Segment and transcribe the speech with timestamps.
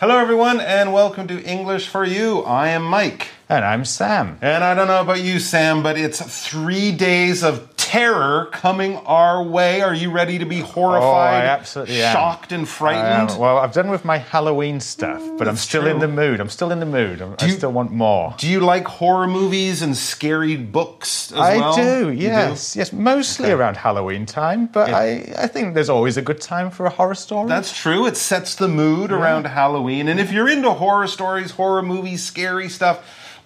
[0.00, 2.42] Hello, everyone, and welcome to English for You.
[2.42, 3.30] I am Mike.
[3.48, 4.38] And I'm Sam.
[4.40, 9.42] And I don't know about you, Sam, but it's three days of terror coming our
[9.42, 9.80] way.
[9.80, 12.12] Are you ready to be horrified, Oh, I absolutely am.
[12.12, 13.30] shocked, and frightened?
[13.30, 16.38] Um, well, I've done with my Halloween stuff, but I'm that's still in the mood.
[16.38, 17.22] I'm still in the mood.
[17.22, 18.34] I'm- I you- still want more.
[18.36, 21.74] do you like horror movies and scary books as I well?
[21.76, 26.42] do, yes, yes, mostly around Halloween time, but I, I think there's always a good
[26.42, 27.48] time for a horror story.
[27.48, 28.04] That's true.
[28.06, 30.08] It sets the mood around Halloween.
[30.08, 32.98] And if you're into horror stories, horror movies, scary stuff,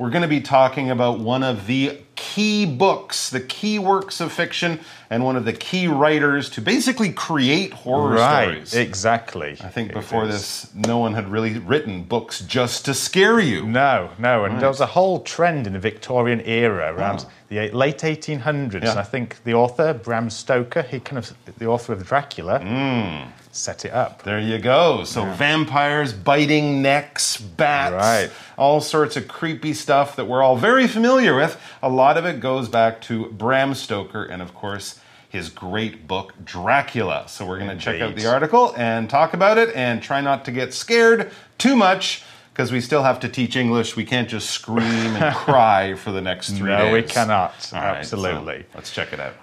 [0.03, 4.33] we're going to be talking about one of the key books, the key works of
[4.33, 4.81] fiction,
[5.11, 8.75] and one of the key writers to basically create horror right, stories.
[8.75, 9.53] exactly.
[9.61, 10.31] I think It before is.
[10.33, 13.65] this, no one had really written books just to scare you.
[13.65, 17.31] No, no, and there was a whole trend in the Victorian era around Oh.
[17.49, 18.83] the late 1800s.
[18.83, 18.91] Yeah.
[18.91, 23.31] And I think the author, Bram Stoker, he kind of, the author of Dracula, Hmm.
[23.53, 24.23] Set it up.
[24.23, 25.05] There you go.
[25.05, 28.31] So vampires, biting necks, bats, Right.
[28.57, 31.61] all sorts of creepy stuff that we're all very familiar with.
[31.83, 36.33] A lot of it goes back to Bram Stoker and, of course, his great book
[36.45, 37.25] Dracula.
[37.29, 40.45] So we're going to check out the article and talk about it and try not
[40.47, 42.25] to get scared too much.
[42.53, 43.97] Because we still have to teach English.
[43.97, 46.93] We can't just scream and cry for the next three No, days.
[46.93, 47.55] we cannot.
[47.73, 48.67] All right, so Absolutely.
[48.75, 49.35] let's check it out.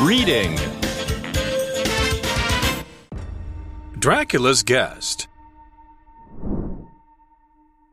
[0.00, 0.54] Reading
[3.98, 5.26] Dracula's Guest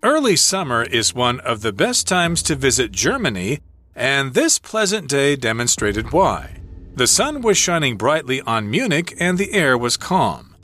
[0.04, 3.60] Early summer is one of the best times to visit Germany,
[3.96, 6.58] and this pleasant day demonstrated why.
[6.94, 10.56] The sun was shining brightly on Munich and the air was calm.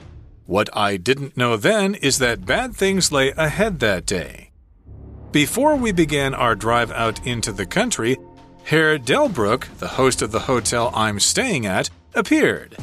[0.45, 4.51] What I didn't know then is that bad things lay ahead that day.
[5.31, 8.17] Before we began our drive out into the country,
[8.63, 12.77] Herr Delbruck, the host of the hotel I'm staying at, appeared.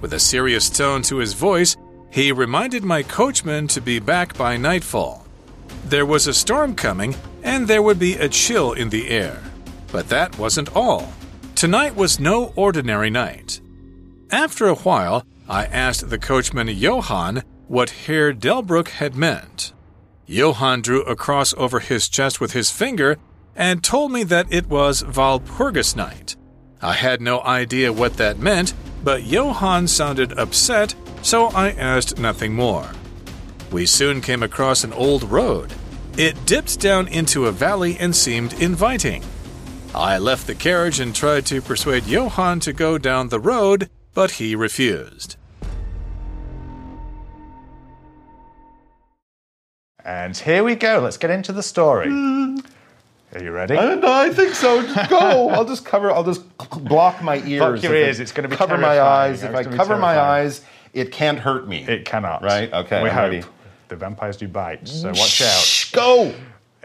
[0.00, 1.76] With a serious tone to his voice,
[2.10, 5.26] he reminded my coachman to be back by nightfall.
[5.84, 9.42] There was a storm coming, and there would be a chill in the air.
[9.90, 11.12] But that wasn't all.
[11.54, 13.60] Tonight was no ordinary night.
[14.30, 19.72] After a while, I asked the coachman Johann what Herr Delbruck had meant.
[20.26, 23.16] Johann drew a cross over his chest with his finger
[23.56, 26.36] and told me that it was Walpurgis night.
[26.80, 28.74] I had no idea what that meant,
[29.04, 32.90] but Johann sounded upset, so I asked nothing more.
[33.70, 35.72] We soon came across an old road.
[36.16, 39.24] It dipped down into a valley and seemed inviting.
[39.94, 44.32] I left the carriage and tried to persuade Johann to go down the road, but
[44.32, 45.36] he refused.
[50.04, 50.98] And here we go.
[50.98, 52.08] Let's get into the story.
[52.08, 52.56] Hmm.
[53.34, 53.76] Are you ready?
[53.76, 54.82] I, I think so.
[54.82, 55.48] Just go.
[55.50, 56.10] I'll just cover.
[56.10, 56.44] I'll just
[56.84, 57.60] block my ears.
[57.60, 58.20] Block your ears.
[58.20, 59.42] It's gonna be cover my eyes.
[59.42, 60.62] If I cover my eyes,
[60.92, 61.84] it can't hurt me.
[61.84, 62.42] It cannot.
[62.42, 63.22] Right, okay, We I'm hope.
[63.30, 63.42] ready.
[63.88, 65.90] The vampires do bite, so watch out.
[65.92, 66.34] Go.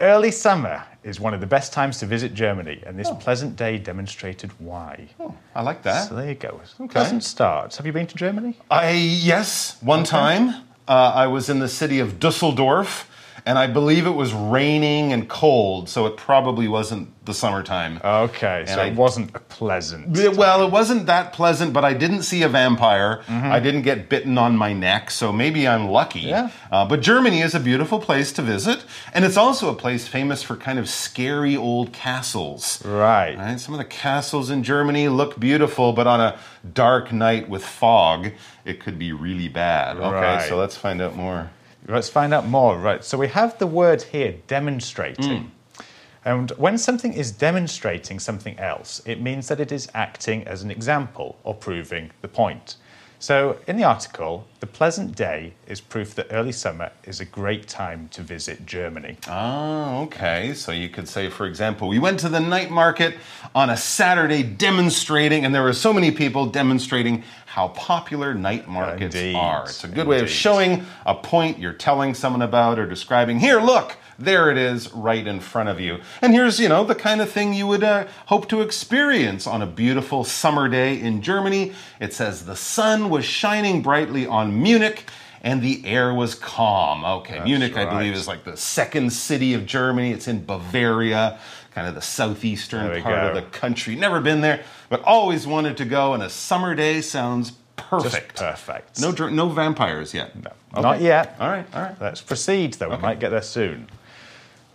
[0.00, 3.78] Early summer is one of the best times to visit Germany, and this pleasant day
[3.78, 5.08] demonstrated why.
[5.18, 6.08] Oh, I like that.
[6.08, 6.60] So there you go.
[6.80, 6.92] Okay.
[6.92, 7.74] Pleasant start.
[7.76, 8.56] Have you been to Germany?
[8.70, 10.50] I yes, one time
[10.86, 13.07] uh, I was in the city of Dusseldorf,
[13.48, 17.98] and I believe it was raining and cold, so it probably wasn't the summertime.
[18.04, 20.14] Okay, so I- it wasn't a pleasant.
[20.16, 23.22] Yeah, Well, it wasn't that pleasant, but I didn't see a vampire.
[23.26, 23.50] Mm-hmm.
[23.56, 26.20] I didn't get bitten on my neck, so maybe I'm lucky.
[26.20, 26.50] Yeah.
[26.70, 30.42] Uh, but Germany is a beautiful place to visit, and it's also a place famous
[30.42, 32.84] for kind of scary old castles.
[32.84, 33.36] Right.
[33.38, 33.58] Right?
[33.58, 36.36] Some of the castles in Germany look beautiful, but on a
[36.74, 38.32] dark night with fog,
[38.66, 39.96] it could be really bad.
[39.96, 40.48] Okay, Right.
[40.48, 41.48] so let's find out more.
[41.86, 42.78] Let's find out more.
[42.78, 43.04] Right.
[43.04, 45.24] So we have the word here, demonstrating.
[45.24, 45.84] Mm.
[46.24, 50.70] And when something is demonstrating something else, it means that it is acting as an
[50.70, 52.76] example or proving the point.
[53.20, 57.66] So in the article, the pleasant day is proof that early summer is a great
[57.66, 59.16] time to visit Germany.
[59.26, 60.54] Oh, okay.
[60.54, 63.16] So you could say, for example, we went to the night market
[63.56, 69.16] on a Saturday demonstrating, and there were so many people demonstrating how popular night markets
[69.16, 69.34] Indeed.
[69.34, 69.64] are.
[69.64, 73.40] It's a good way of showing a point you're telling someone about or describing.
[73.40, 76.00] Here, look, there it is right in front of you.
[76.20, 79.62] And here's, you know, the kind of thing you would uh, hope to experience on
[79.62, 81.72] a beautiful summer day in Germany.
[82.00, 85.04] It says the sun was shining brightly on Munich
[85.42, 87.04] and the air was calm.
[87.04, 90.10] Okay, Munich, I believe, is like the second city of Germany.
[90.10, 91.38] It's in Bavaria,
[91.72, 93.94] kind of the southeastern part of the country.
[93.94, 96.14] Never been there, but always wanted to go.
[96.14, 98.36] And a summer day sounds perfect.
[98.36, 99.00] perfect.
[99.00, 100.34] No, no vampires yet.
[100.74, 101.36] No, Not yet.
[101.38, 101.96] All right, all right.
[102.00, 102.90] Let's proceed, though.
[102.90, 103.88] We might get there soon.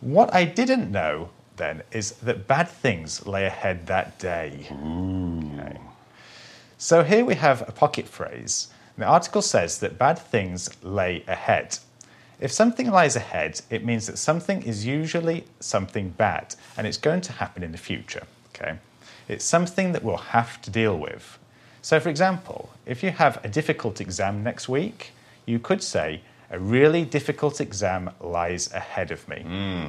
[0.04, 4.68] What I didn't know then is that bad things lay ahead that day.
[4.70, 5.80] Okay.
[6.78, 8.68] So here we have a pocket phrase
[8.98, 11.80] The article says that bad things lay ahead.
[12.42, 17.22] If something lies ahead, it means that something is usually something bad and it's going
[17.22, 18.28] to happen in the future.
[18.50, 18.80] Okay?
[19.30, 21.40] It's something that we'll have to deal with.
[21.82, 25.12] So, for example, if you have a difficult exam next week,
[25.46, 26.22] you could say,
[26.54, 29.42] A really difficult exam lies ahead of me.
[29.42, 29.86] Hmm,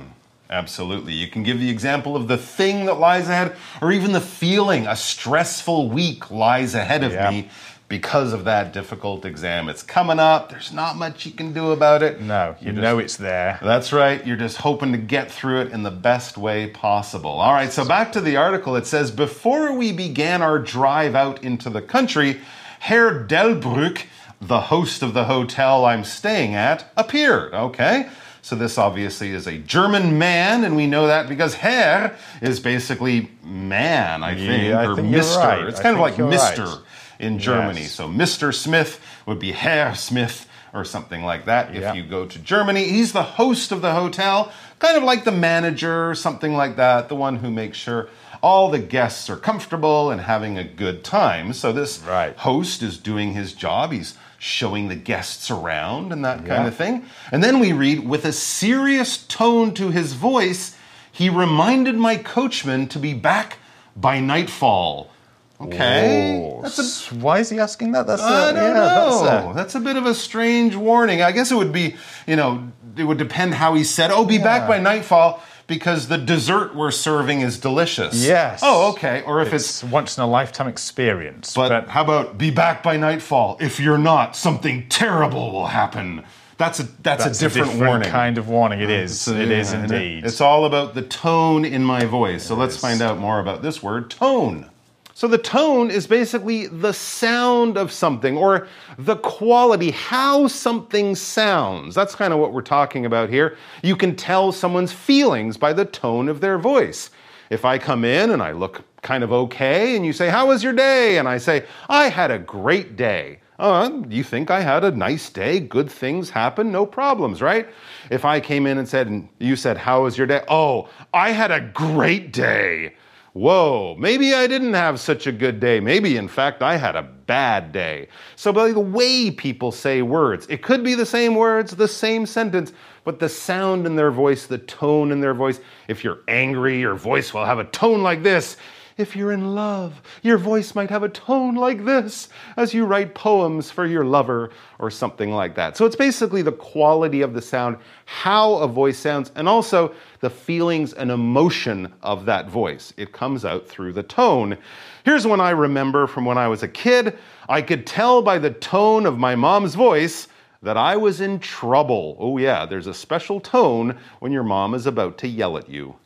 [0.49, 1.13] absolutely.
[1.13, 4.87] You can give the example of the thing that lies ahead, or even the feeling
[4.87, 7.29] a stressful week lies ahead of Yeah.
[7.31, 7.51] me
[7.87, 9.69] because of that difficult exam.
[9.69, 10.49] It's coming up.
[10.49, 12.23] There's not much you can do about it.
[12.23, 13.59] No, you You're know it's there.
[13.63, 14.27] That's right.
[14.27, 17.29] You're just hoping to get through it in the best way possible.
[17.33, 18.75] All right, so back to the article.
[18.77, 22.41] It says Before we began our drive out into the country,
[22.81, 24.05] Herr Delbrück,
[24.47, 27.55] the host of the hotel I'm staying at, appeared.
[27.55, 28.09] Okay.
[28.43, 33.31] So this obviously is a German man, and we know that because Herr is basically
[33.43, 35.39] man, I think, Yeah, I or think Mister.
[35.39, 35.65] right.
[35.67, 36.79] It's I kind of like Mister right.
[37.19, 37.83] in Germany.
[37.83, 37.93] Yes.
[37.93, 38.53] So Mr.
[38.55, 42.85] Smith would be Herr Smith or something like that if you go to Germany.
[42.85, 47.09] He's the host of the hotel, kind of like the manager or something like that,
[47.09, 48.09] the one who makes sure
[48.43, 51.55] all the guests are comfortable and having a good time.
[51.55, 52.37] So this Right.
[52.37, 53.93] host is doing his job.
[53.93, 57.03] He's showing the guests around and that kind of thing.
[57.33, 60.77] And then we read with a serious tone to his voice,
[61.11, 63.57] he reminded my coachman to be back
[63.97, 65.11] by nightfall.
[65.59, 66.61] Okay.
[66.63, 68.07] That's a why is he asking that?
[68.07, 69.25] That's I a, don't yeah, know.
[69.25, 71.23] That's a, That's a bit of a strange warning.
[71.23, 71.97] I guess it would be,
[72.27, 76.19] you know, it would depend how he said, "Oh, be back by nightfall," because the
[76.19, 78.27] dessert we're serving is delicious.
[78.27, 78.61] Yes.
[78.63, 79.23] Oh, okay.
[79.23, 81.55] Or if it's, it's once in a lifetime experience.
[81.55, 83.57] but, how about be back by nightfall?
[83.61, 86.25] If you're not, something terrible will happen.
[86.57, 88.09] That's a that's, that's a different, warning.
[88.09, 88.81] kind of warning.
[88.81, 89.27] It is.
[89.27, 90.25] It is yeah, and it- indeed.
[90.25, 92.45] It's all about the tone in my voice.
[92.45, 92.81] So let's is.
[92.81, 94.71] find out more about this word, tone.
[95.17, 98.67] So the tone is basically the sound of something or
[98.99, 101.95] the quality, how something sounds.
[101.95, 103.57] That's kind of what we're talking about here.
[103.85, 107.11] You can tell someone's feelings by the tone of their voice.
[107.49, 110.65] If I come in and I look kind of okay and you say, How was
[110.65, 111.19] your day?
[111.19, 113.39] And I say, I had a great day.
[113.57, 115.61] Uh, you think I had a nice day?
[115.61, 117.69] Good things happen, no problems, right?
[118.11, 120.43] If I came in and said, and you said, How was your day?
[120.49, 122.95] Oh, I had a great day.
[123.35, 125.81] Whoa, maybe I didn't have such a good day.
[125.81, 128.07] Maybe, in fact, I had a bad day.
[128.37, 132.27] So, by the way people say words, it could be the same words, the same
[132.27, 132.73] sentence,
[133.03, 135.59] but the sound in their voice, the tone in their voice.
[135.89, 138.57] If you're angry, your voice will have a tone like this.
[138.97, 143.13] If you're in love, your voice might have a tone like this as you write
[143.13, 145.77] poems for your lover or something like that.
[145.77, 150.31] So it's basically the quality of the sound, how a voice sounds, and also the
[150.31, 152.93] feelings and emotion of that voice.
[152.97, 154.57] It comes out through the tone.
[155.05, 157.19] Here's one I remember from when I was a kid.
[157.49, 160.29] I could tell by the tone of my mom's voice
[160.63, 162.17] that I was in trouble.
[162.21, 165.97] Oh, yeah, there's a special tone when your mom is about to yell at you.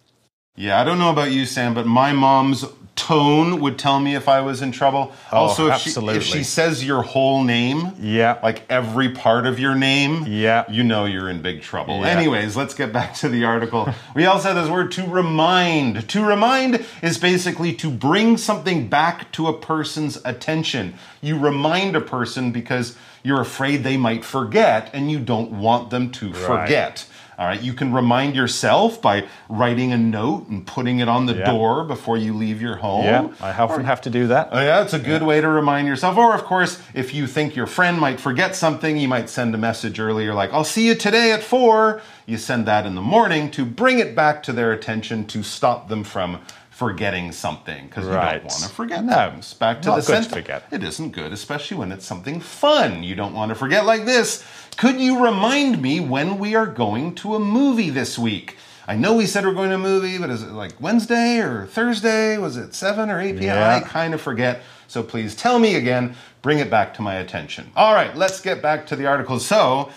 [0.59, 2.65] Yeah, I don't know about you, Sam, but my mom's
[2.97, 5.13] tone would tell me if I was in trouble.
[5.31, 8.39] Oh, also, if she, if she says your whole name, Yeah.
[8.43, 10.65] like every part of your name, Yeah.
[10.69, 12.01] you know you're in big trouble.
[12.01, 12.09] Yeah.
[12.09, 13.89] Anyways, let's get back to the article.
[14.17, 16.09] we also have this word to remind.
[16.09, 20.95] To remind is basically to bring something back to a person's attention.
[21.21, 26.11] You remind a person because you're afraid they might forget and you don't want them
[26.11, 27.07] to forget.
[27.39, 31.35] All right, you can remind yourself by writing a note and putting it on the
[31.37, 31.53] Yeah.
[31.53, 33.05] door before you leave your home.
[33.05, 34.49] yeah, I often have to do that.
[34.51, 36.17] Oh, yeah, it's a good way to remind yourself.
[36.17, 39.59] Or, of course, if you think your friend might forget something, you might send a
[39.59, 42.01] message earlier like, I'll see you today at four.
[42.27, 45.89] You send that in the morning to bring it back to their attention to stop
[45.89, 46.41] them from
[46.71, 49.53] forgetting something because you don't want to forget No, things.
[49.55, 50.33] Back to not the good to sentence.
[50.33, 50.63] forget.
[50.71, 53.03] It isn't good, especially when it's something fun.
[53.03, 54.45] You don't want to forget like this.
[54.79, 58.57] Could you remind me when we are going to a movie this week?
[58.87, 61.67] I know we said we're going to a movie, but is it like Wednesday or
[61.67, 62.39] Thursday?
[62.39, 63.43] Was it 7 or 8 p.m.?
[63.43, 63.75] Yeah.
[63.75, 64.63] I kind of forget.
[64.87, 67.73] So please tell me again, bring it back to my attention.
[67.75, 69.41] All right, let's get back to the article.
[69.41, 69.91] So,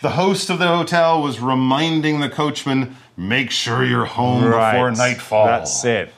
[0.00, 5.46] the host of the hotel was reminding the coachman, make sure you're home before nightfall.
[5.46, 6.12] That's it.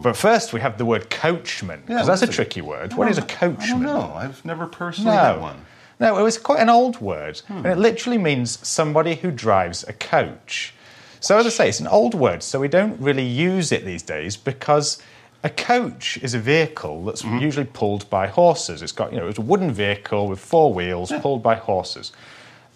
[0.00, 2.34] But first, we have the word coachman, because what's that's a it?
[2.34, 2.94] tricky word.
[2.94, 3.68] What is a coachman?
[3.68, 4.12] don't know.
[4.14, 5.66] I've never personally had one.
[6.00, 7.38] No, it was quite an old word.
[7.46, 7.58] Hmm.
[7.58, 10.74] And it literally means somebody who drives a coach.
[11.20, 14.02] So, as I say, it's an old word, so we don't really use it these
[14.02, 15.02] days because
[15.44, 17.38] a coach is a vehicle that's Mm-hmm.
[17.38, 18.80] usually pulled by horses.
[18.82, 22.12] It's got, you know, it's a wooden vehicle with four wheels pulled by horses.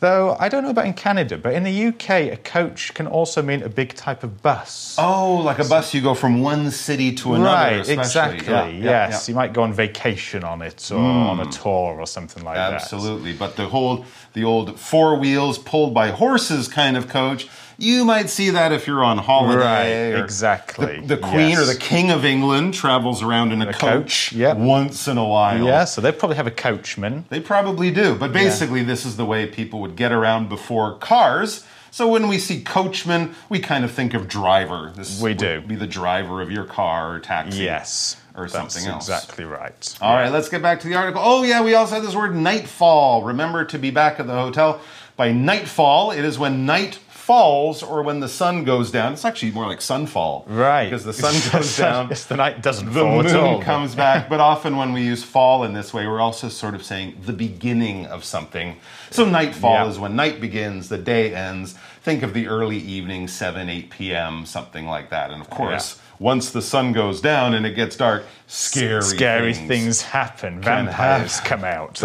[0.00, 3.42] Though I don't know about in Canada, but in the UK, a coach can also
[3.42, 4.96] mean a big type of bus.
[4.98, 7.54] Oh, like a bus, you go from one city to another.
[7.54, 8.00] right, especially.
[8.36, 8.48] exactly.
[8.48, 9.32] Yeah, yes, yeah.
[9.32, 11.50] you might go on vacation on it or on a hmm.
[11.50, 12.74] tour or something like that.
[12.74, 13.32] Absolutely.
[13.32, 17.48] But the whole, the old four wheels pulled by horses kind of coach,
[17.78, 20.12] you might see that if you're on holiday.
[20.14, 23.72] Right, exactly, The, the Queen or the King of England travels around in a, a
[23.72, 24.56] coach, coach, yep.
[24.56, 25.64] once in a while.
[25.64, 27.24] Yeah, so they probably have a coachman.
[27.28, 28.14] They probably do.
[28.14, 31.64] But basically, this is the way people would get around before cars.
[31.90, 34.92] So when we see coachman, we kind of think of driver.
[34.96, 35.60] This We would do.
[35.60, 37.62] be the driver of your car or taxi.
[37.62, 39.04] Yes, Or something else.
[39.08, 39.96] Exactly right.
[40.00, 41.22] All right, let's get back to the article.
[41.24, 43.22] Oh, yeah, we also had this word nightfall.
[43.22, 44.80] Remember to be back at the hotel
[45.16, 46.10] by nightfall.
[46.10, 49.14] It is when night falls or when the sun goes down.
[49.14, 50.44] It's actually more like sunfall.
[50.46, 50.84] Right.
[50.84, 52.10] Because the sun goes down.
[52.12, 53.62] It's the night doesn't The fall moon at all.
[53.62, 56.84] comes back, but often when we use fall in this way, we're also sort of
[56.84, 58.76] saying the beginning of something.
[59.10, 59.88] So nightfall Yeah.
[59.88, 61.74] is when night begins, the day ends.
[62.02, 65.30] Think of the early evening, 7, 8 p.m., something like that.
[65.30, 69.68] And of course, once the sun goes down and it gets dark, scary, Scary things.
[69.68, 70.60] things happen.
[70.60, 72.02] Vampires come out.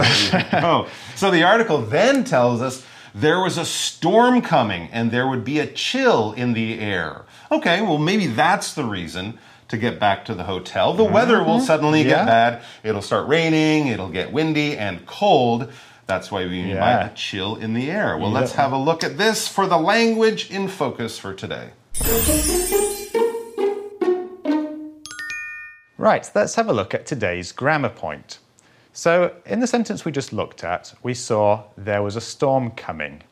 [0.53, 5.43] oh, so the article then tells us there was a storm coming and there would
[5.43, 7.23] be a chill in the air.
[7.51, 9.37] Okay, well, maybe that's the reason
[9.67, 10.93] to get back to the hotel.
[10.93, 12.09] The weather will suddenly Mm-hmm.
[12.09, 12.15] Yeah.
[12.17, 12.61] get bad.
[12.83, 15.71] It'll start raining, it'll get windy and cold.
[16.07, 17.05] That's why we Yeah.
[17.11, 18.17] a chill in the air.
[18.17, 21.69] Well, let's have a look at this for the language in focus for today.
[25.97, 28.39] Right, let's have a look at today's grammar point.
[28.99, 33.23] So, in the sentence we just looked at, we saw there was a storm coming.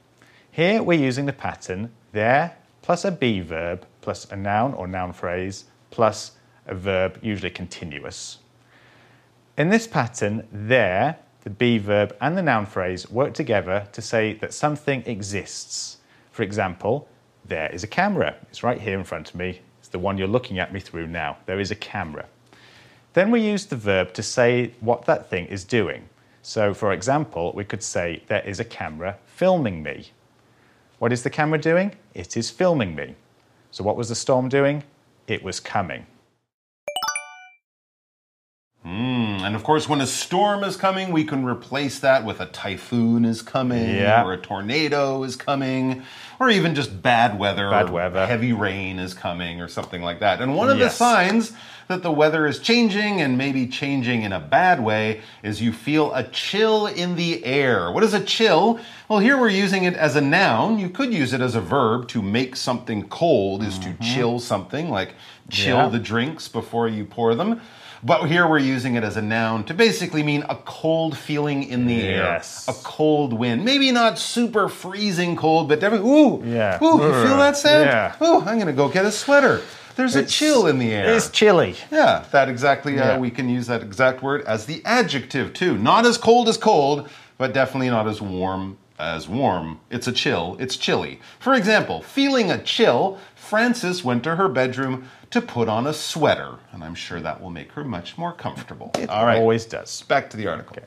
[0.50, 5.12] Here we're using the pattern there plus a be verb plus a noun or noun
[5.12, 6.32] phrase plus
[6.68, 8.38] a verb, usually continuous.
[9.58, 14.36] In this pattern, there, the be verb and the noun phrase work together to say
[14.36, 15.98] that something exists.
[16.32, 17.10] For example,
[17.44, 18.38] there is a camera.
[18.44, 19.60] It's right here in front of me.
[19.80, 21.40] It's the one you're looking at me through now.
[21.46, 22.26] There is a camera.
[23.18, 26.08] Then we use the verb to say what that thing is doing.
[26.44, 30.12] So, for example, we could say, There is a camera filming me.
[31.00, 31.96] What is the camera doing?
[32.14, 33.16] It is filming me.
[33.72, 34.84] So, what was the storm doing?
[35.26, 36.06] It was coming.
[39.48, 43.24] And of course, when a storm is coming, we can replace that with a typhoon
[43.24, 44.26] is coming, Yeah.
[44.26, 46.04] or a tornado is coming,
[46.38, 48.28] or even just bad weather, Bad weather.
[48.28, 50.42] heavy rain is coming, or something like that.
[50.42, 51.54] And one of the signs
[51.88, 56.14] that the weather is changing and maybe changing in a bad way is you feel
[56.14, 57.90] a chill in the air.
[57.90, 58.82] What is a chill?
[59.08, 60.78] Well, here we're using it as a noun.
[60.78, 64.90] You could use it as a verb to make something cold, is to chill something,
[64.90, 65.14] like
[65.50, 65.86] chill Mm-hmm.
[65.86, 65.98] Yeah.
[65.98, 67.62] the drinks before you pour them.
[68.04, 71.88] But here we're using it as a noun to basically mean a cold feeling in
[71.88, 72.68] the Yes.
[72.68, 73.66] air, a cold wind.
[73.66, 76.78] Maybe not super freezing cold, but definitely, ooh, Yeah.
[76.82, 77.86] ooh, you feel that sound?
[77.86, 78.14] Yeah.
[78.22, 79.62] Ooh, I'm gonna go get a sweater.
[79.96, 81.12] There's a chill in the air.
[81.16, 81.76] It's chilly.
[81.92, 83.00] Yeah, that exactly.
[83.00, 83.18] Uh, Yeah.
[83.18, 85.76] We can use that exact word as the adjective too.
[85.76, 89.80] Not as cold as cold, but definitely not as warm as warm.
[89.90, 90.58] It's a chill.
[90.60, 91.20] It's chilly.
[91.40, 96.56] For example, feeling a chill, Frances went to her bedroom to put on a sweater,
[96.72, 98.92] and I'm sure that will make her much more comfortable.
[98.98, 100.02] It All right, always does.
[100.04, 100.78] back to the article.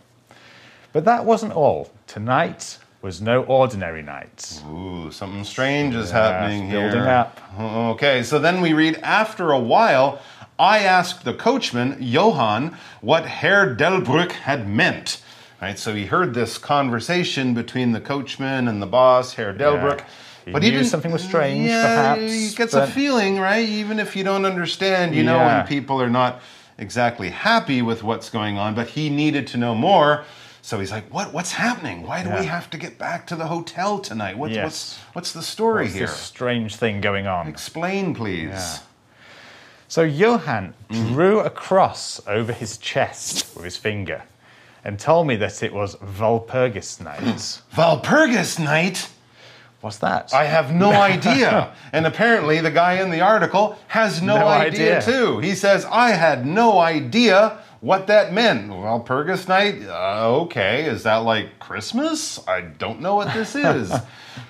[0.92, 1.92] But that wasn't all.
[2.06, 4.60] Tonight was no ordinary night.
[4.68, 6.90] Ooh, something strange is happening it's here.
[6.90, 7.40] building up.
[7.58, 10.20] Okay, so then we read after a while,
[10.58, 15.22] I asked the coachman, Johann, what Herr Delbrück had meant.
[15.60, 20.02] Right, so he heard this conversation between the coachman and the boss, Herr Delbrück.
[20.46, 23.68] He knew something was strange, yeah, perhaps, He gets a feeling, right?
[23.68, 26.40] Even if you don't understand, you know when people are not
[26.78, 30.24] exactly happy with what's going on, but he needed to know more.
[30.62, 31.32] So he's like, "What?
[31.32, 32.06] What's happening?
[32.06, 34.36] Why do we have to get back to the hotel tonight?
[34.36, 34.64] What's Yes.
[34.64, 36.06] what's what's the story What's here?
[36.06, 37.48] this strange thing going on?
[37.48, 38.78] Explain, please." Yeah.
[39.88, 41.14] So Johann mm-hmm.
[41.14, 44.22] drew a cross over his chest with his finger
[44.84, 47.60] and told me that it was Walpurgis night.
[47.74, 49.10] Valpurgis night.
[49.80, 50.32] What's that?
[50.34, 51.74] I have no idea.
[51.92, 55.02] and apparently, the guy in the article has no, No idea, idea.
[55.02, 55.38] too.
[55.38, 58.68] He says, I had no idea what that meant.
[58.68, 59.82] Well, Purgus night?
[59.88, 60.84] Uh, okay.
[60.84, 62.46] Is that like Christmas?
[62.46, 63.90] I don't know what this is.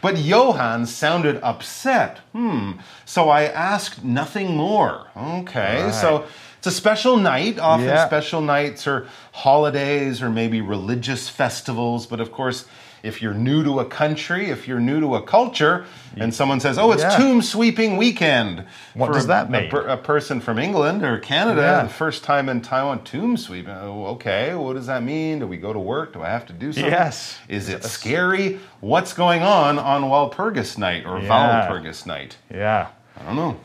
[0.03, 2.19] but Johann sounded upset.
[2.33, 2.73] Hmm.
[3.05, 5.07] So I asked nothing more.
[5.17, 5.85] Okay.
[5.85, 5.95] Right.
[5.95, 6.25] So
[6.61, 8.05] It's a special night, often Yeah.
[8.05, 12.05] special nights or holidays or maybe religious festivals.
[12.05, 12.67] But of course,
[13.03, 15.87] if you're new to a country, if you're new to a culture,
[16.19, 17.17] and someone says, "Oh, it's Yeah.
[17.17, 19.71] tomb sweeping weekend," What for does a, that a mean?
[19.71, 21.83] per- A, person from England or Canada, Yeah.
[21.85, 23.75] the first time in Taiwan, tomb sweeping.
[23.75, 25.39] Oh, okay, what does that mean?
[25.39, 26.13] Do we go to work?
[26.13, 26.93] Do I have to do something?
[26.93, 27.39] Yes.
[27.49, 28.61] Is it scary?
[28.81, 31.29] What's going on on Walpurgis night or Yeah.
[31.71, 32.37] Walpurgis night?
[32.55, 32.89] Yeah.
[33.19, 33.57] I don't know.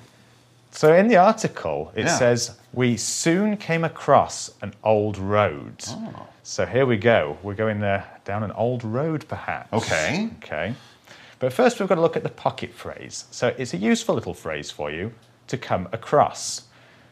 [0.72, 2.18] So in the article, it Yeah.
[2.18, 5.84] says, We soon came across an old road.
[5.88, 6.28] Oh.
[6.44, 7.38] So here we go.
[7.42, 9.72] We're going there down an old road, perhaps.
[9.72, 10.30] Okay.
[10.44, 10.76] Okay.
[11.40, 13.26] But first, we've got to look at the pocket phrase.
[13.32, 15.14] So it's a useful little phrase for you
[15.48, 16.64] to come across.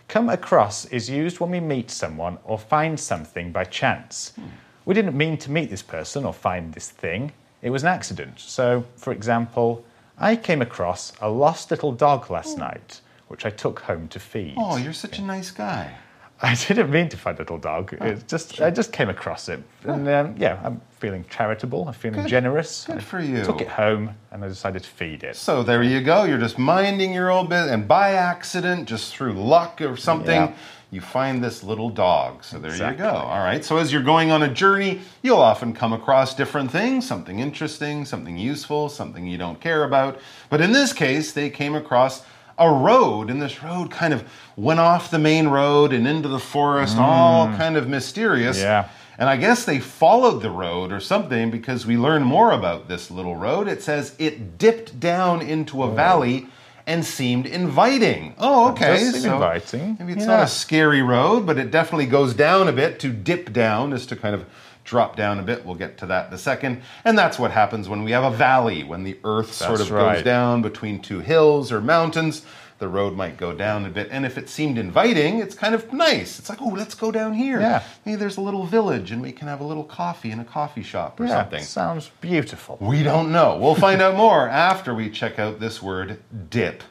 [0.09, 4.33] Come across is used when we meet someone or find something by chance.
[4.35, 4.47] Hmm.
[4.83, 8.39] We didn't mean to meet this person or find this thing, it was an accident.
[8.41, 9.85] So, for example,
[10.17, 12.99] I came across a lost little dog last night,
[13.33, 14.53] which I took home to feed.
[14.57, 15.95] Oh, you're such a nice guy.
[16.43, 17.97] I didn't mean to find a little dog.
[17.99, 21.87] It's just I just came across it, and um, yeah, I'm feeling charitable.
[21.87, 22.83] I'm feeling generous.
[22.85, 23.43] Good I for you.
[23.43, 25.35] Took it home, and I decided to feed it.
[25.35, 26.25] So there you go.
[26.25, 30.53] You're just minding your own business, and by accident, just through luck or something, Yeah.
[30.91, 32.43] you find this little dog.
[32.43, 33.03] So there Exactly.
[33.03, 33.17] you go.
[33.17, 33.65] All right.
[33.65, 38.05] So as you're going on a journey, you'll often come across different things something interesting,
[38.05, 40.19] something useful, something you don't care about.
[40.51, 42.21] But in this case, they came across
[42.57, 44.23] a road, and this road kind of
[44.55, 48.59] went off the main road and into the forest, all kind of mysterious.
[48.59, 48.63] Mm.
[48.63, 48.89] Yeah.
[49.17, 53.11] And I guess they followed the road or something because we learn more about this
[53.11, 53.67] little road.
[53.67, 56.47] It says it dipped down into a valley
[56.87, 58.33] and seemed inviting.
[58.39, 58.97] Oh, okay.
[58.97, 59.97] seem inviting.
[59.99, 60.37] Maybe it's Yeah.
[60.37, 62.99] not a scary road, but it definitely goes down a bit.
[63.01, 64.45] To dip down is to kind of
[64.83, 65.65] drop down a bit.
[65.65, 66.81] We'll get to that in a second.
[67.05, 69.95] And that's what happens when we have a valley, when the earth sort That's of
[69.95, 72.45] goes down between two hills or mountains.
[72.79, 74.09] The road might go down a bit.
[74.11, 76.37] And if it seemed inviting, it's kind of nice.
[76.37, 77.61] It's like, oh, let's go down here.
[77.61, 77.83] Yeah.
[78.05, 80.83] Maybe there's a little village and we can have a little coffee in a coffee
[80.83, 81.63] shop or yeah, something.
[81.63, 82.77] sounds beautiful.
[82.81, 83.57] We don't know.
[83.57, 86.83] We'll find out more after we check out this word dip.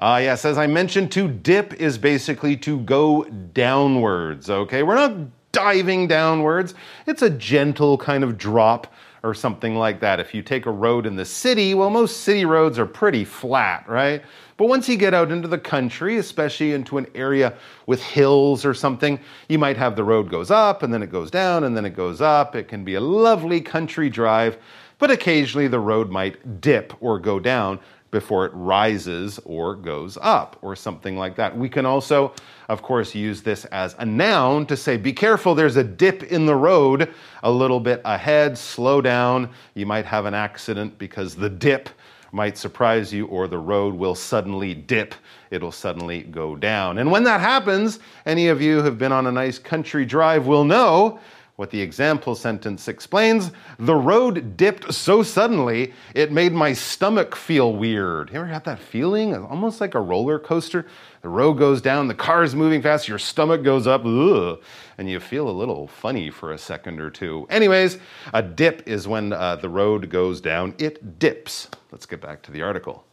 [0.00, 4.84] Ah, yes, as I mentioned, to dip is basically to go downwards, okay?
[4.84, 5.16] We're not
[5.58, 6.74] diving downwards,
[7.08, 10.20] it's a gentle kind of drop or something like that.
[10.20, 13.84] If you take a road in the city, well, most city roads are pretty flat,
[13.88, 14.22] right?
[14.56, 17.54] But once you get out into the country, especially into an area
[17.86, 21.28] with hills or something, you might have the road goes up and then it goes
[21.28, 22.54] down and then it goes up.
[22.54, 24.58] It can be a lovely country drive,
[25.00, 30.56] but occasionally the road might dip or go down before it rises or goes up
[30.62, 31.56] or something like that.
[31.56, 32.32] We can also,
[32.68, 36.46] of course, use this as a noun to say, be careful, there's a dip in
[36.46, 39.50] the road a little bit ahead, slow down.
[39.74, 41.88] You might have an accident because the dip
[42.32, 45.14] might surprise you or the road will suddenly dip.
[45.50, 46.98] It'll suddenly go down.
[46.98, 50.64] And when that happens, any of you who've been on a nice country drive will
[50.64, 51.20] know
[51.58, 57.72] what the example sentence explains the road dipped so suddenly it made my stomach feel
[57.72, 58.30] weird.
[58.30, 59.34] You ever had that feeling?
[59.34, 60.86] Almost like a roller coaster.
[61.22, 64.62] The road goes down, the car's moving fast, your stomach goes up, ugh,
[64.98, 67.44] and you feel a little funny for a second or two.
[67.50, 67.98] Anyways,
[68.32, 71.68] a dip is when uh, the road goes down, it dips.
[71.90, 73.04] Let's get back to the article.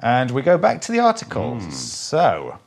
[0.00, 1.58] And we go back to the article.
[1.58, 1.70] Hmm.
[1.70, 2.60] So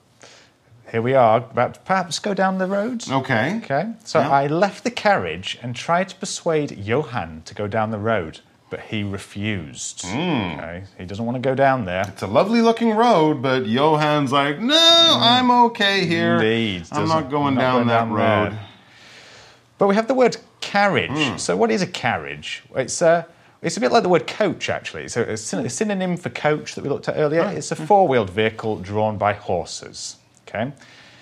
[0.92, 3.04] here we are, about to perhaps go down the road.
[3.10, 3.62] Okay.
[3.64, 3.94] Okay.
[4.04, 4.30] So Yeah.
[4.30, 8.80] I left the carriage and tried to persuade Johann to go down the road, but
[8.82, 10.06] he refused.
[10.06, 10.18] Hmm.
[10.60, 10.84] Okay.
[10.98, 12.04] He doesn't want to go down there.
[12.08, 16.36] It's a lovely looking road, but Johann's like, no, I'm okay here.
[16.36, 16.84] Indeed.
[16.92, 18.52] I'm Doesn't- not going not down going that down road.
[18.54, 18.60] there.
[19.78, 21.10] But we have the word carriage.
[21.12, 21.38] Hmm.
[21.38, 22.64] So what is a carriage?
[22.76, 23.26] It's a
[23.64, 25.08] it's a bit like the word coach, actually.
[25.08, 27.44] So a syn- a synonym for coach that we looked at earlier.
[27.56, 30.18] It's a four-wheeled vehicle drawn by horses.
[30.54, 30.72] Okay.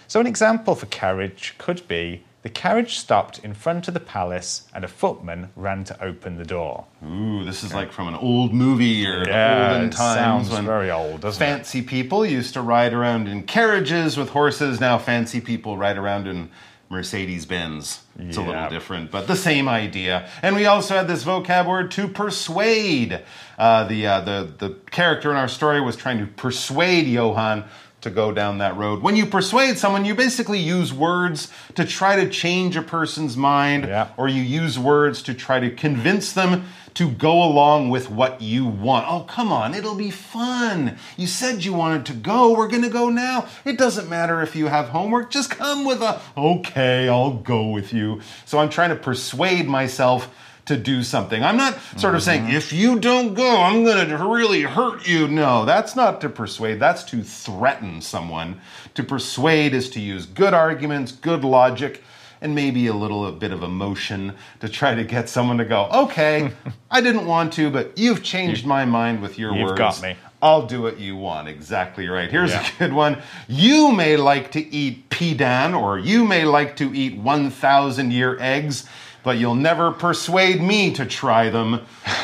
[0.08, 4.68] So an example for carriage could be the carriage stopped in front of the palace
[4.74, 6.86] and a footman ran to open the door.
[7.06, 10.90] Ooh, this is like from an old movie or Yeah, olden it times sounds very
[10.90, 11.46] old, doesn't it?
[11.46, 14.80] fancy people used to ride around in carriages with horses.
[14.80, 16.50] Now fancy people ride around in
[16.90, 18.02] Mercedes Benz.
[18.18, 20.28] It's a little different, but the same idea.
[20.42, 23.22] And we also had this vocab word to persuade.
[23.60, 27.66] Uh, the, uh, the the character in our story was trying to persuade Johann
[28.02, 29.02] to go down that road.
[29.02, 33.86] When you persuade someone, you basically use words to try to change a person's mind,
[33.86, 34.08] Yeah.
[34.18, 38.66] or you use words to try to convince them to go along with what you
[38.66, 39.06] want.
[39.08, 40.98] Oh, come on, it'll be fun.
[41.18, 42.54] You said you wanted to go.
[42.54, 43.46] We're to go now.
[43.66, 45.30] It doesn't matter if you have homework.
[45.30, 48.22] Just come with a, okay, I'll go with you.
[48.46, 50.34] So I'm trying to persuade myself
[50.70, 51.44] to do something.
[51.44, 55.28] I'm not sort of saying, if you don't go, I'm going to really hurt you.
[55.28, 58.62] No, that's not to persuade, that's to threaten someone.
[58.94, 62.04] To persuade is to use good arguments, good logic
[62.42, 66.52] and maybe a little bit of emotion to try to get someone to go, okay,
[66.92, 69.78] I didn't want to, but you've changed my mind with your You've words.
[69.78, 70.16] got me.
[70.42, 71.50] I'll do what you want.
[71.50, 72.32] Exactly right.
[72.32, 72.66] Here's Yeah.
[72.66, 73.22] a good one.
[73.50, 78.88] You may like to eat pidan, or you may like to eat 1,000 year eggs,
[79.24, 81.82] but you'll never persuade me to try them.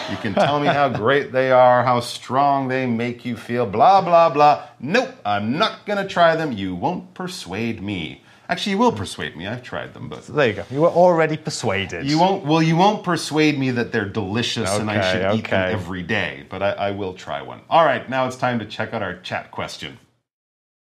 [0.10, 4.02] You can tell me how great they are, how strong they make you feel, blah,
[4.02, 4.68] blah, blah.
[4.80, 6.52] Nope, I'm not going to try them.
[6.52, 8.22] You won't persuade me.
[8.48, 8.98] Actually, you will hmm.
[8.98, 9.48] persuade me.
[9.48, 10.64] I've tried them, but There you go.
[10.70, 12.06] You were already persuaded.
[12.06, 12.46] you won't.
[12.46, 16.04] Well, you won't persuade me that they're delicious and I Okay, should eat them every
[16.04, 16.46] day.
[16.50, 17.62] But I, I will try one.
[17.70, 19.98] All right, now it's time to check out our chat question.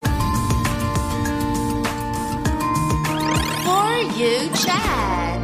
[0.03, 0.11] For
[4.17, 5.34] you chat.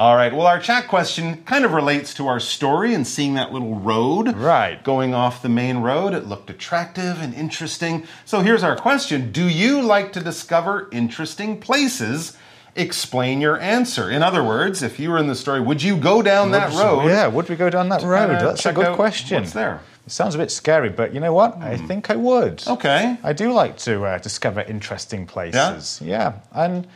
[0.00, 0.32] All right.
[0.32, 4.34] Well, our chat question kind of relates to our story and seeing that little road
[4.34, 4.82] Right.
[4.82, 6.14] going off the main road.
[6.14, 8.06] It looked attractive and interesting.
[8.24, 12.34] So here's our question: Do you like to discover interesting places?
[12.74, 14.08] Explain your answer.
[14.10, 17.06] In other words, if you were in the story, would you go down that road?
[17.08, 18.40] Yeah, would we go down that road?
[18.40, 19.42] That's a good question.
[19.42, 19.76] what's there.
[19.76, 20.06] Hmm.
[20.06, 21.58] It sounds a bit scary, but you know what?
[21.58, 22.66] I think I would.
[22.66, 23.18] Okay.
[23.22, 26.00] I do like to uh, discover interesting places.
[26.02, 26.08] Yeah.
[26.54, 26.64] Yeah?
[26.64, 26.86] And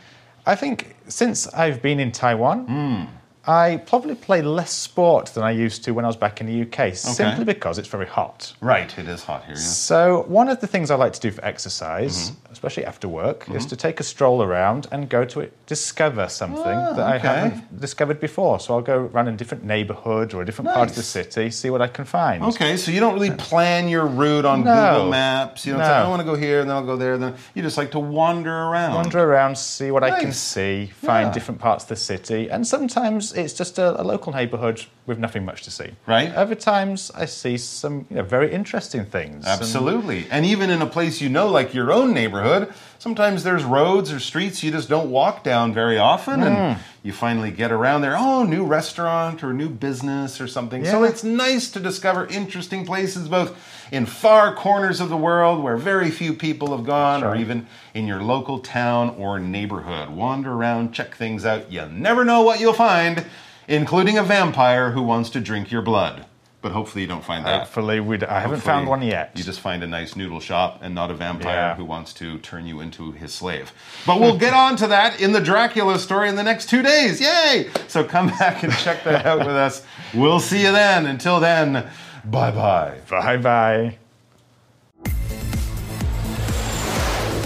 [0.45, 3.03] I think since I've been in Taiwan, Hmm.
[3.47, 6.61] I probably play less sport than I used to when I was back in the
[6.63, 8.53] UK, simply because it's very hot.
[8.59, 8.97] Right.
[8.97, 9.53] It is hot here.
[9.55, 9.77] Yes.
[9.77, 12.51] So, one of the things I like to do for exercise, Mm-hmm.
[12.53, 16.63] especially after work, is to take a stroll around and go to it, discover something
[16.63, 18.59] that I Ah, haven't discovered before.
[18.59, 21.69] So, I'll go around a different neighborhood or a different part of the city, see
[21.69, 22.43] what I can find.
[22.45, 24.73] Okay, so you don't really plan your route on No.
[24.73, 25.65] Google Maps.
[25.67, 27.17] You don't say, I want to go here, and then I'll go there.
[27.19, 28.95] Then you just like to wander around.
[28.95, 31.33] Wander around, see what I can see, find Yeah.
[31.33, 35.45] different parts of the city, and sometimes it's just a, a local neighborhood with nothing
[35.45, 35.91] much to see.
[36.05, 36.33] Right.
[36.33, 39.45] Other times I see some you know, very interesting things.
[39.45, 40.27] Absolutely.
[40.29, 44.19] And even in a place you know, like your own neighborhood, sometimes there's roads or
[44.19, 46.39] streets you just don't walk down very often.
[46.39, 46.47] Hmm.
[46.47, 48.15] And you finally get around there.
[48.17, 50.83] Oh, new restaurant or new business or something.
[50.85, 53.55] So it's nice to discover interesting places, both
[53.91, 58.07] in far corners of the world where very few people have gone, or even in
[58.07, 60.09] your local town or neighborhood.
[60.09, 61.71] Wander around, check things out.
[61.71, 63.25] You never know what you'll find,
[63.67, 66.25] including a vampire who wants to drink your blood.
[66.61, 67.59] But hopefully you don't find that.
[67.59, 69.33] Hopefully, we'd, I haven't Hopefully found one yet.
[69.35, 71.75] You just find a nice noodle shop and not a vampire Yeah.
[71.75, 73.71] who wants to turn you into his slave.
[74.07, 77.21] But we'll get on to that in the Dracula story in the next two days.
[77.21, 77.69] Yay!
[77.87, 79.83] So come back and check that out with us.
[80.15, 81.05] We'll see you then.
[81.05, 81.87] Until then,
[82.25, 82.99] bye bye.
[83.09, 83.97] Bye bye.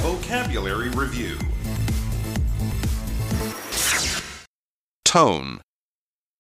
[0.01, 1.37] Vocabulary Review
[5.05, 5.61] Tone.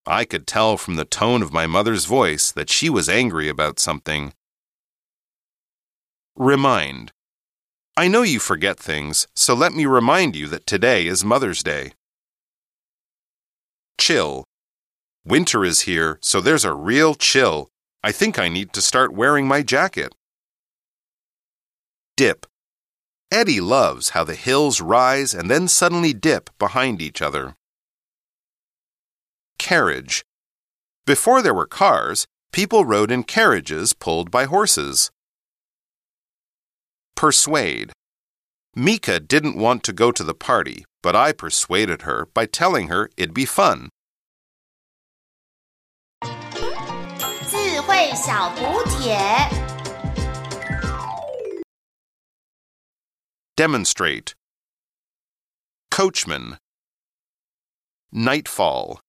[0.05, 3.79] I could tell from the tone of my mother's voice that she was angry about
[3.79, 4.33] something.
[6.35, 7.11] Remind.
[7.97, 11.93] I know you forget things, so let me remind you that today is Mother's Day.
[13.99, 14.45] Chill.
[15.25, 17.69] Winter is here, so there's a real chill.
[18.01, 20.13] I think I need to start wearing my jacket.
[22.15, 22.45] Dip.
[23.31, 27.55] Eddie loves how the hills rise and then suddenly dip behind each other.
[29.57, 30.23] Carriage.
[31.05, 35.11] Before there were cars, people rode in carriages pulled by horses.
[37.15, 37.91] Persuade.
[38.75, 43.09] Mika didn't want to go to the party, but I persuaded her by telling her
[43.17, 43.89] it'd be fun.
[47.98, 49.18] 智慧小补帖。
[53.56, 54.34] Demonstrate.
[55.90, 56.58] Coachman.
[58.12, 59.00] Nightfall.